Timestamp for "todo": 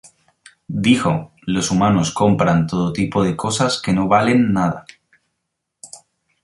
2.65-2.91